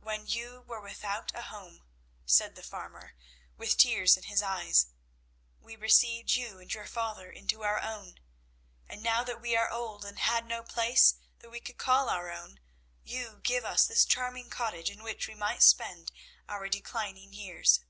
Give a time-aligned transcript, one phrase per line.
[0.00, 1.82] "When you were without a home,"
[2.24, 3.14] said the farmer,
[3.58, 4.86] with tears in his eyes,
[5.60, 8.20] "we received you and your father into our own,
[8.88, 12.30] and now that we are old and had no place that we could call our
[12.32, 12.60] own,
[13.04, 16.10] you give us this charming cottage in which we might spend
[16.48, 17.80] our declining years."